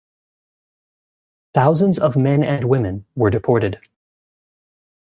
Thousands 1.53 1.99
of 1.99 2.17
men 2.17 2.43
and 2.43 2.65
women 2.67 3.05
were 3.13 3.29
deported. 3.29 3.79